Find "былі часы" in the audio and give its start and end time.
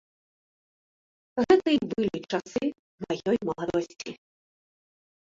1.91-2.65